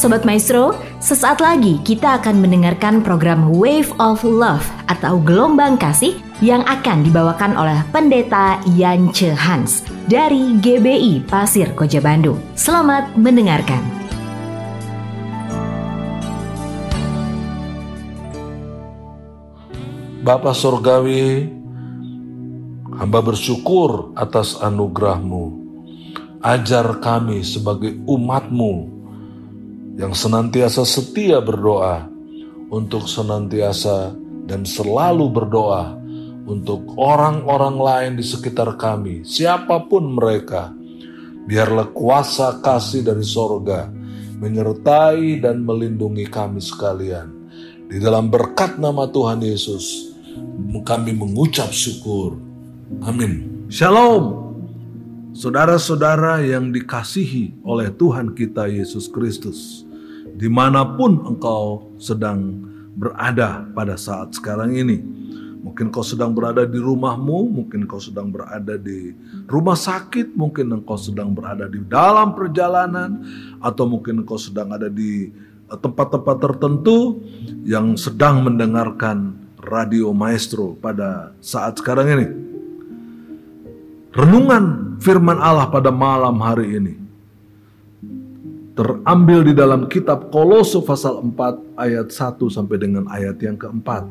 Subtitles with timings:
[0.00, 6.64] Sobat Maestro, sesaat lagi kita akan mendengarkan program Wave of Love atau Gelombang Kasih yang
[6.64, 12.40] akan dibawakan oleh Pendeta Yance Hans dari GBI Pasir Koja Bandung.
[12.56, 13.84] Selamat mendengarkan.
[20.24, 21.44] Bapa Surgawi,
[22.96, 25.60] hamba bersyukur atas anugerahmu.
[26.40, 28.89] Ajar kami sebagai umatmu
[30.00, 32.08] yang senantiasa setia berdoa
[32.72, 34.16] untuk senantiasa
[34.48, 35.92] dan selalu berdoa
[36.48, 40.72] untuk orang-orang lain di sekitar kami, siapa pun mereka.
[41.44, 43.92] Biarlah kuasa kasih dari sorga
[44.40, 47.28] menyertai dan melindungi kami sekalian.
[47.92, 50.16] Di dalam berkat nama Tuhan Yesus,
[50.80, 52.40] kami mengucap syukur.
[53.04, 53.66] Amin.
[53.68, 54.48] Shalom.
[55.36, 59.89] Saudara-saudara yang dikasihi oleh Tuhan kita Yesus Kristus
[60.40, 62.64] di mana pun engkau sedang
[62.96, 64.96] berada pada saat sekarang ini.
[65.60, 69.12] Mungkin kau sedang berada di rumahmu, mungkin kau sedang berada di
[69.44, 73.20] rumah sakit, mungkin engkau sedang berada di dalam perjalanan,
[73.60, 75.28] atau mungkin engkau sedang ada di
[75.68, 77.20] eh, tempat-tempat tertentu
[77.68, 82.26] yang sedang mendengarkan radio maestro pada saat sekarang ini.
[84.16, 87.09] Renungan firman Allah pada malam hari ini
[88.80, 94.08] terambil di dalam kitab Kolose pasal 4 ayat 1 sampai dengan ayat yang keempat.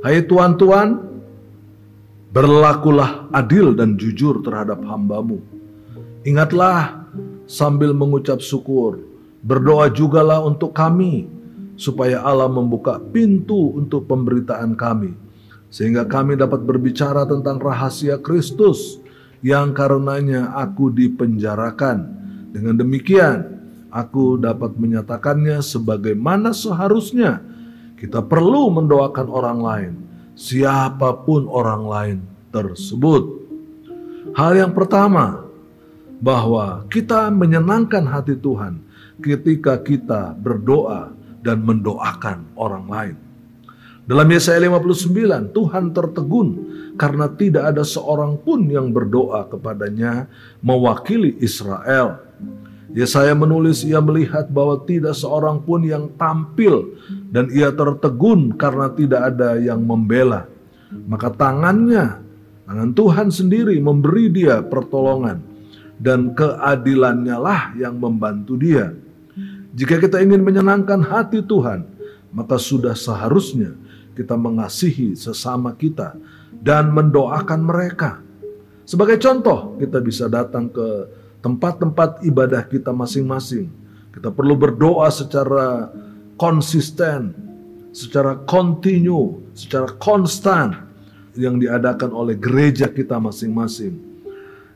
[0.00, 0.96] Hai tuan-tuan,
[2.32, 5.44] berlakulah adil dan jujur terhadap hambamu.
[6.24, 7.12] Ingatlah
[7.44, 9.04] sambil mengucap syukur,
[9.44, 11.28] berdoa jugalah untuk kami,
[11.76, 15.12] supaya Allah membuka pintu untuk pemberitaan kami,
[15.68, 18.96] sehingga kami dapat berbicara tentang rahasia Kristus
[19.44, 22.16] yang karenanya aku dipenjarakan.
[22.48, 23.57] Dengan demikian,
[23.88, 27.40] aku dapat menyatakannya sebagaimana seharusnya.
[27.98, 29.92] Kita perlu mendoakan orang lain,
[30.38, 32.18] siapa pun orang lain
[32.54, 33.22] tersebut.
[34.38, 35.48] Hal yang pertama,
[36.18, 38.82] bahwa kita menyenangkan hati Tuhan
[39.22, 43.16] ketika kita berdoa dan mendoakan orang lain.
[44.08, 46.48] Dalam Yesaya 59, Tuhan tertegun
[46.96, 50.26] karena tidak ada seorang pun yang berdoa kepadanya
[50.64, 52.27] mewakili Israel.
[52.96, 56.96] Yesaya menulis ia melihat bahwa tidak seorang pun yang tampil
[57.28, 60.48] dan ia tertegun karena tidak ada yang membela.
[61.04, 62.24] Maka tangannya,
[62.64, 65.44] tangan Tuhan sendiri memberi dia pertolongan
[66.00, 68.96] dan keadilannya lah yang membantu dia.
[69.76, 71.84] Jika kita ingin menyenangkan hati Tuhan,
[72.32, 73.76] maka sudah seharusnya
[74.16, 76.16] kita mengasihi sesama kita
[76.56, 78.24] dan mendoakan mereka.
[78.88, 83.70] Sebagai contoh, kita bisa datang ke tempat-tempat ibadah kita masing-masing.
[84.14, 85.92] Kita perlu berdoa secara
[86.38, 87.34] konsisten,
[87.94, 90.88] secara kontinu, secara konstan
[91.38, 93.94] yang diadakan oleh gereja kita masing-masing.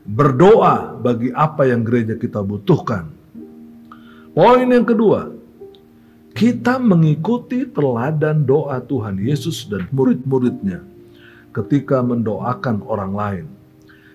[0.03, 3.07] Berdoa bagi apa yang gereja kita butuhkan.
[4.33, 5.31] Poin yang kedua,
[6.33, 10.81] kita mengikuti teladan doa Tuhan Yesus dan murid-muridnya
[11.53, 13.45] ketika mendoakan orang lain.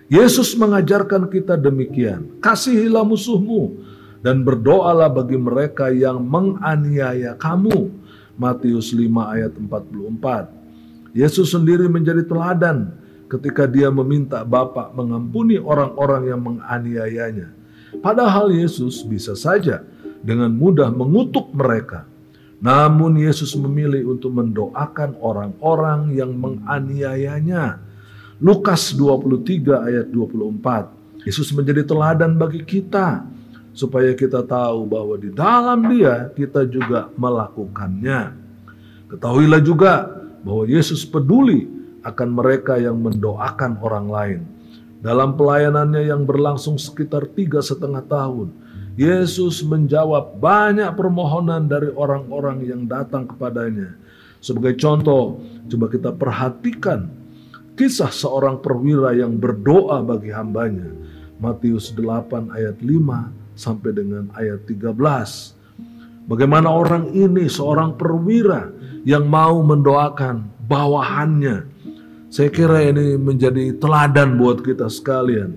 [0.09, 3.77] Yesus mengajarkan kita demikian, kasihilah musuhmu
[4.25, 7.93] dan berdoalah bagi mereka yang menganiaya kamu.
[8.33, 11.13] Matius 5 ayat 44.
[11.13, 12.89] Yesus sendiri menjadi teladan
[13.29, 17.53] ketika dia meminta Bapa mengampuni orang-orang yang menganiayanya.
[18.01, 19.85] Padahal Yesus bisa saja
[20.25, 22.09] dengan mudah mengutuk mereka.
[22.57, 27.88] Namun Yesus memilih untuk mendoakan orang-orang yang menganiayanya
[28.39, 31.27] Lukas 23 ayat 24.
[31.27, 33.27] Yesus menjadi teladan bagi kita
[33.75, 38.39] supaya kita tahu bahwa di dalam Dia kita juga melakukannya.
[39.11, 40.07] Ketahuilah juga
[40.39, 41.67] bahwa Yesus peduli
[41.99, 44.41] akan mereka yang mendoakan orang lain.
[45.03, 48.55] Dalam pelayanannya yang berlangsung sekitar tiga setengah tahun,
[48.95, 53.99] Yesus menjawab banyak permohonan dari orang-orang yang datang kepadanya.
[54.39, 57.18] Sebagai contoh, coba kita perhatikan
[57.79, 60.91] Kisah seorang perwira yang berdoa bagi hambanya.
[61.39, 66.27] Matius 8 ayat 5 sampai dengan ayat 13.
[66.27, 68.67] Bagaimana orang ini seorang perwira
[69.07, 71.71] yang mau mendoakan bawahannya.
[72.27, 75.55] Saya kira ini menjadi teladan buat kita sekalian.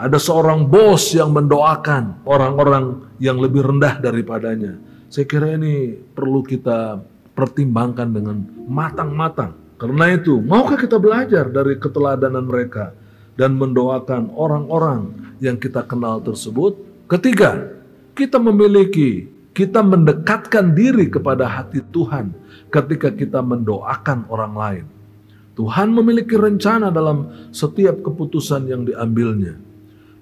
[0.00, 4.80] Ada seorang bos yang mendoakan orang-orang yang lebih rendah daripadanya.
[5.12, 6.96] Saya kira ini perlu kita
[7.36, 9.61] pertimbangkan dengan matang-matang.
[9.82, 12.94] Karena itu, maukah kita belajar dari keteladanan mereka
[13.34, 15.10] dan mendoakan orang-orang
[15.42, 16.78] yang kita kenal tersebut?
[17.10, 17.66] Ketiga,
[18.14, 22.30] kita memiliki kita mendekatkan diri kepada hati Tuhan
[22.70, 24.84] ketika kita mendoakan orang lain.
[25.58, 29.58] Tuhan memiliki rencana dalam setiap keputusan yang diambilnya.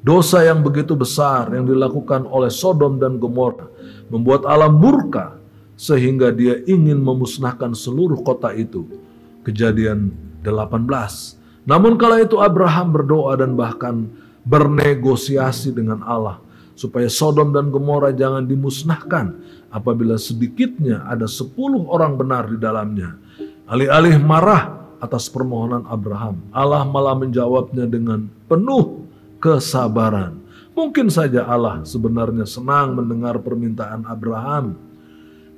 [0.00, 3.68] Dosa yang begitu besar yang dilakukan oleh Sodom dan Gomora
[4.08, 5.36] membuat Allah murka
[5.76, 9.09] sehingga dia ingin memusnahkan seluruh kota itu.
[9.46, 10.12] Kejadian
[10.44, 11.68] 18.
[11.68, 14.08] Namun kala itu Abraham berdoa dan bahkan
[14.44, 16.40] bernegosiasi dengan Allah
[16.80, 19.36] supaya Sodom dan Gomora jangan dimusnahkan
[19.68, 23.20] apabila sedikitnya ada sepuluh orang benar di dalamnya.
[23.68, 29.04] Alih-alih marah atas permohonan Abraham, Allah malah menjawabnya dengan penuh
[29.38, 30.40] kesabaran.
[30.72, 34.89] Mungkin saja Allah sebenarnya senang mendengar permintaan Abraham.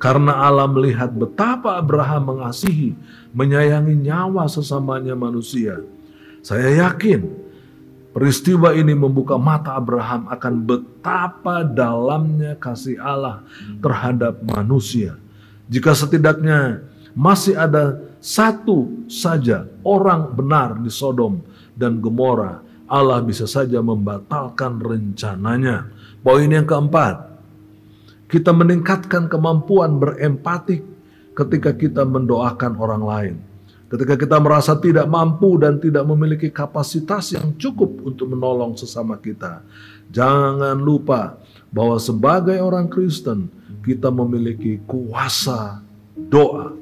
[0.02, 2.98] Karena Allah melihat betapa Abraham mengasihi,
[3.30, 5.78] menyayangi nyawa sesamanya manusia.
[6.42, 7.42] Saya yakin
[8.12, 13.40] Peristiwa ini membuka mata Abraham akan betapa dalamnya kasih Allah
[13.80, 15.16] terhadap manusia.
[15.72, 16.84] Jika setidaknya
[17.16, 21.40] masih ada satu saja orang benar di Sodom
[21.72, 25.88] dan Gomora, Allah bisa saja membatalkan rencananya.
[26.20, 27.31] Poin yang keempat,
[28.32, 30.80] kita meningkatkan kemampuan berempati
[31.36, 33.36] ketika kita mendoakan orang lain.
[33.92, 39.60] Ketika kita merasa tidak mampu dan tidak memiliki kapasitas yang cukup untuk menolong sesama kita,
[40.08, 41.36] jangan lupa
[41.68, 43.52] bahwa sebagai orang Kristen
[43.84, 45.84] kita memiliki kuasa
[46.16, 46.72] doa.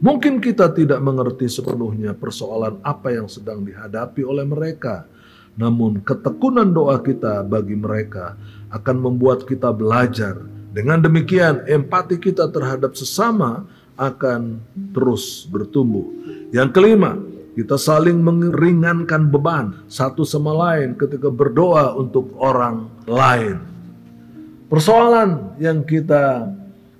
[0.00, 5.04] Mungkin kita tidak mengerti sepenuhnya persoalan apa yang sedang dihadapi oleh mereka,
[5.52, 8.40] namun ketekunan doa kita bagi mereka
[8.72, 10.40] akan membuat kita belajar.
[10.72, 13.68] Dengan demikian, empati kita terhadap sesama
[14.00, 14.56] akan
[14.96, 16.08] terus bertumbuh.
[16.48, 17.20] Yang kelima,
[17.52, 23.60] kita saling meringankan beban satu sama lain ketika berdoa untuk orang lain.
[24.72, 26.48] Persoalan yang kita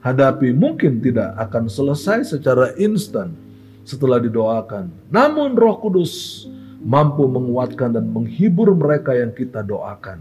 [0.05, 3.33] hadapi mungkin tidak akan selesai secara instan
[3.89, 4.93] setelah didoakan.
[5.09, 6.45] Namun Roh Kudus
[6.85, 10.21] mampu menguatkan dan menghibur mereka yang kita doakan.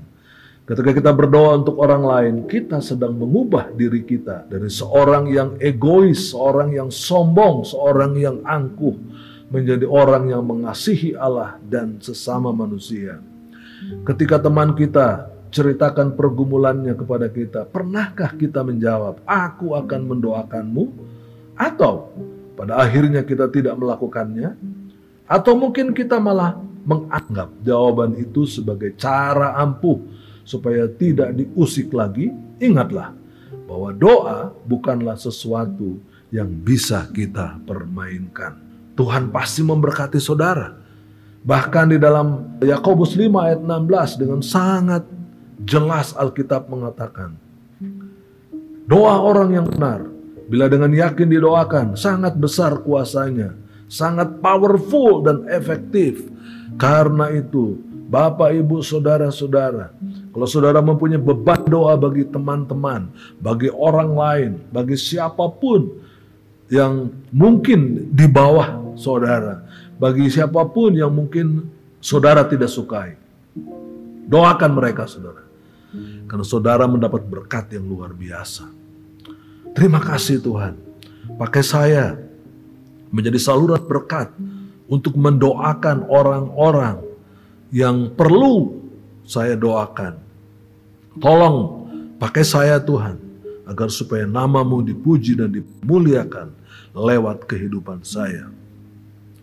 [0.61, 6.37] Ketika kita berdoa untuk orang lain, kita sedang mengubah diri kita dari seorang yang egois,
[6.37, 8.93] seorang yang sombong, seorang yang angkuh,
[9.49, 13.17] menjadi orang yang mengasihi Allah dan sesama manusia.
[14.05, 20.85] Ketika teman kita ceritakan pergumulannya kepada kita, pernahkah kita menjawab, "Aku akan mendoakanmu"?
[21.57, 22.13] Atau
[22.53, 24.53] pada akhirnya kita tidak melakukannya?
[25.25, 26.55] Atau mungkin kita malah
[26.85, 33.13] menganggap jawaban itu sebagai cara ampuh supaya tidak diusik lagi, ingatlah
[33.67, 35.99] bahwa doa bukanlah sesuatu
[36.31, 38.59] yang bisa kita permainkan.
[38.95, 40.75] Tuhan pasti memberkati saudara.
[41.41, 45.03] Bahkan di dalam Yakobus 5 ayat 16 dengan sangat
[45.65, 47.33] jelas Alkitab mengatakan,
[48.85, 50.05] doa orang yang benar
[50.51, 53.55] bila dengan yakin didoakan sangat besar kuasanya,
[53.87, 56.27] sangat powerful dan efektif.
[56.75, 57.79] Karena itu
[58.11, 59.95] Bapak, Ibu, Saudara-saudara,
[60.35, 63.07] kalau saudara mempunyai beban doa bagi teman-teman,
[63.39, 65.95] bagi orang lain, bagi siapa pun
[66.67, 69.63] yang mungkin di bawah saudara,
[69.95, 71.71] bagi siapa pun yang mungkin
[72.03, 73.15] saudara tidak sukai,
[74.27, 75.47] doakan mereka saudara.
[76.27, 78.67] Karena saudara mendapat berkat yang luar biasa.
[79.71, 80.75] Terima kasih Tuhan.
[81.39, 82.19] Pakai saya
[83.07, 84.35] menjadi saluran berkat
[84.91, 87.10] untuk mendoakan orang-orang
[87.71, 88.83] yang perlu
[89.23, 90.19] saya doakan.
[91.17, 91.57] Tolong
[92.19, 93.17] pakai saya Tuhan,
[93.67, 96.51] agar supaya namamu dipuji dan dimuliakan
[96.91, 98.51] lewat kehidupan saya.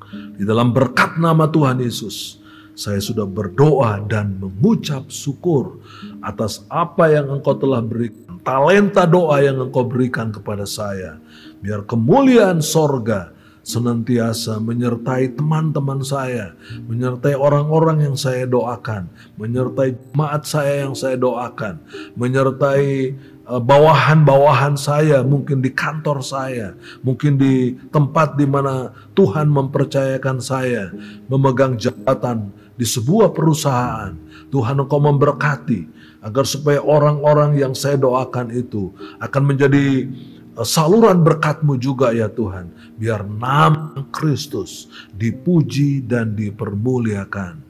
[0.08, 2.40] Di dalam berkat nama Tuhan Yesus,
[2.73, 5.80] saya sudah berdoa dan mengucap syukur
[6.23, 8.40] atas apa yang engkau telah berikan.
[8.40, 11.20] Talenta doa yang engkau berikan kepada saya.
[11.61, 13.35] Biar kemuliaan sorga
[13.68, 16.56] senantiasa menyertai teman-teman saya,
[16.88, 21.76] menyertai orang-orang yang saya doakan, menyertai jemaat saya yang saya doakan,
[22.16, 23.12] menyertai
[23.44, 26.72] eh, bawahan-bawahan saya, mungkin di kantor saya,
[27.04, 30.88] mungkin di tempat di mana Tuhan mempercayakan saya
[31.28, 32.48] memegang jabatan
[32.80, 34.16] di sebuah perusahaan.
[34.48, 40.08] Tuhan engkau memberkati agar supaya orang-orang yang saya doakan itu akan menjadi
[40.65, 42.71] saluran berkatmu juga ya Tuhan.
[42.99, 47.67] Biar nama Kristus dipuji dan dipermuliakan.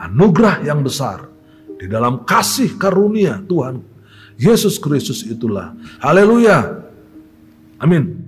[0.00, 1.28] Anugerah yang besar
[1.76, 3.90] di dalam kasih karunia Tuhan
[4.40, 5.76] Yesus Kristus itulah.
[6.00, 6.80] Haleluya.
[7.76, 8.24] Amin.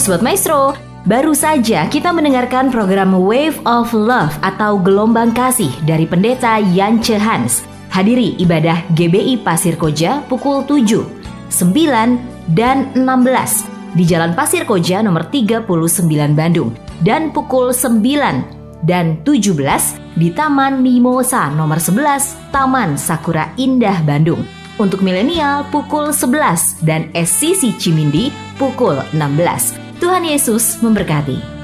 [0.00, 6.60] Sobat Maestro, Baru saja kita mendengarkan program Wave of Love atau Gelombang Kasih dari Pendeta
[6.60, 7.69] Yance Hans.
[7.90, 11.02] Hadiri ibadah GBI Pasir Koja pukul 7,
[11.50, 15.66] 9, dan 16 di Jalan Pasir Koja nomor 39
[16.38, 16.70] Bandung
[17.02, 19.58] dan pukul 9 dan 17
[20.16, 24.46] di Taman Mimosa nomor 11 Taman Sakura Indah Bandung.
[24.80, 30.00] Untuk milenial pukul 11 dan SCC Cimindi pukul 16.
[30.00, 31.59] Tuhan Yesus memberkati.